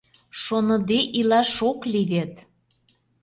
Шоныде 0.41 0.99
илаш 1.19 1.53
ок 1.69 1.79
лий 1.91 2.07
вет... 2.11 2.33